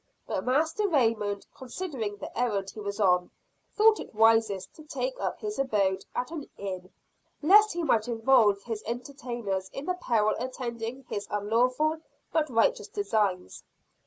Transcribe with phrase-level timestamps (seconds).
[0.25, 3.29] But Master Raymond, considering the errand he was on,
[3.75, 6.91] thought it wisest to take up his abode at an Inn
[7.43, 11.97] lest he might involve his entertainers in the peril attending his unlawful
[12.33, 13.63] but righteous designs.